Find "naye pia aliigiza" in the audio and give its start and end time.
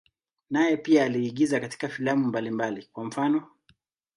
0.49-1.59